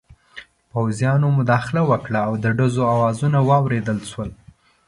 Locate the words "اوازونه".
2.93-3.37